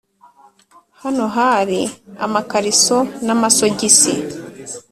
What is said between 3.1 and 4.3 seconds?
na ma sogisi